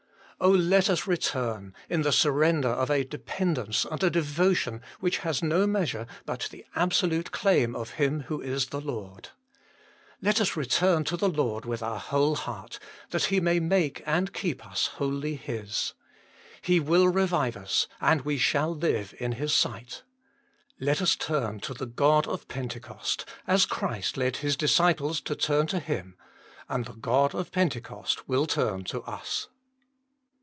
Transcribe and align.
Oh, 0.43 0.49
let 0.49 0.89
us 0.89 1.05
return, 1.05 1.75
in 1.87 2.01
the 2.01 2.11
surrender 2.11 2.69
of 2.69 2.89
a 2.89 3.03
dependence 3.03 3.85
and 3.85 4.01
a 4.03 4.09
devotion 4.09 4.81
which 4.99 5.17
has 5.19 5.43
no 5.43 5.67
measure 5.67 6.07
but 6.25 6.47
the 6.49 6.65
absolute 6.75 7.29
claim 7.31 7.75
of 7.75 7.91
Him 7.91 8.21
who 8.21 8.41
is 8.41 8.69
the 8.69 8.81
Lord! 8.81 9.29
Let 10.19 10.41
us 10.41 10.55
return 10.55 11.03
to 11.03 11.15
the 11.15 11.29
Lord 11.29 11.65
with 11.65 11.83
our 11.83 11.99
whole 11.99 12.33
heart, 12.35 12.79
that 13.11 13.25
He 13.25 13.39
may 13.39 13.59
make 13.59 14.01
and 14.07 14.33
keep 14.33 14.65
us 14.65 14.87
wholly 14.97 15.35
His. 15.35 15.93
He 16.59 16.79
will 16.79 17.07
revive 17.07 17.55
us, 17.55 17.87
and 18.01 18.21
we 18.21 18.39
shall 18.39 18.73
live 18.73 19.13
in 19.19 19.33
His 19.33 19.53
sight. 19.53 20.01
Let 20.79 21.03
us 21.03 21.15
turn 21.15 21.59
to 21.59 21.75
the 21.75 21.85
God 21.85 22.25
of 22.25 22.47
Pentecost, 22.47 23.25
as 23.45 23.67
Christ 23.67 24.17
led 24.17 24.37
His 24.37 24.57
disciples 24.57 25.21
to 25.21 25.35
turn 25.35 25.67
to 25.67 25.77
Him, 25.79 26.15
and 26.67 26.85
the 26.85 26.93
God 26.93 27.35
of 27.35 27.51
Pentecost 27.51 28.27
will 28.27 28.47
turn 28.47 28.83
to 28.85 29.03
us. 29.03 29.47